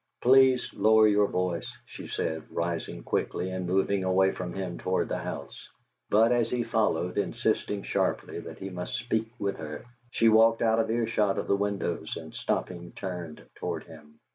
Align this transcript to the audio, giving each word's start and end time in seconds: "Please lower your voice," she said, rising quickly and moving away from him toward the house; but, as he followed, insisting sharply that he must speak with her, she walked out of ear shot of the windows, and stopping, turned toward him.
"Please 0.23 0.73
lower 0.73 1.07
your 1.07 1.27
voice," 1.27 1.71
she 1.85 2.07
said, 2.07 2.43
rising 2.49 3.03
quickly 3.03 3.51
and 3.51 3.67
moving 3.67 4.03
away 4.03 4.31
from 4.31 4.51
him 4.51 4.79
toward 4.79 5.07
the 5.09 5.19
house; 5.19 5.69
but, 6.09 6.31
as 6.31 6.49
he 6.49 6.63
followed, 6.63 7.19
insisting 7.19 7.83
sharply 7.83 8.39
that 8.39 8.57
he 8.57 8.71
must 8.71 8.95
speak 8.97 9.29
with 9.37 9.57
her, 9.57 9.85
she 10.09 10.27
walked 10.27 10.63
out 10.63 10.79
of 10.79 10.89
ear 10.89 11.05
shot 11.05 11.37
of 11.37 11.45
the 11.47 11.55
windows, 11.55 12.17
and 12.17 12.33
stopping, 12.33 12.93
turned 12.93 13.45
toward 13.55 13.83
him. 13.83 14.19